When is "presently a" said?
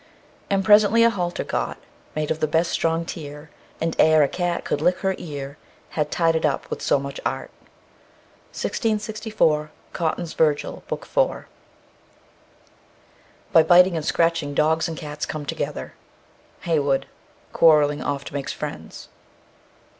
0.65-1.11